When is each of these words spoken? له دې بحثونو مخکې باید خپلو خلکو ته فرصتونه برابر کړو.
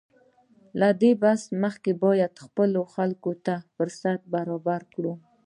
له 0.79 0.89
دې 1.01 1.11
بحثونو 1.21 1.55
مخکې 1.65 1.91
باید 2.03 2.33
خپلو 2.45 2.81
خلکو 2.95 3.31
ته 3.45 3.53
فرصتونه 3.75 4.19
برابر 4.33 4.81
کړو. 4.93 5.13